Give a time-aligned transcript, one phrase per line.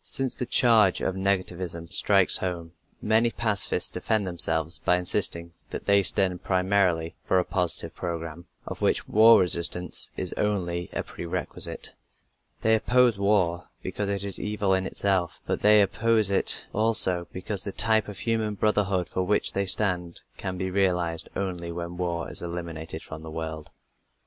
[0.00, 6.02] Since the charge of negativism strikes home, many pacifists defend themselves by insisting that they
[6.02, 11.90] stand primarily for a positive program, of which war resistance is only a pre requisite.
[12.62, 17.64] They oppose war because it is evil in itself, but they oppose it also because
[17.64, 22.30] the type of human brotherhood for which they stand can be realized only when war
[22.30, 23.68] is eliminated from the world.